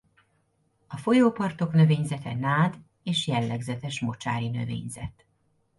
[0.87, 5.25] A folyópartok növényzete nád és jellegzetes mocsári növényzet.